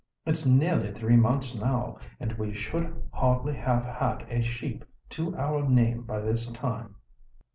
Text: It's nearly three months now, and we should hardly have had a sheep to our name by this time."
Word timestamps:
It's 0.25 0.47
nearly 0.47 0.91
three 0.91 1.15
months 1.15 1.53
now, 1.55 1.99
and 2.19 2.33
we 2.33 2.55
should 2.55 3.03
hardly 3.13 3.53
have 3.53 3.85
had 3.85 4.23
a 4.31 4.41
sheep 4.41 4.83
to 5.09 5.35
our 5.37 5.61
name 5.69 6.05
by 6.05 6.21
this 6.21 6.51
time." 6.53 6.95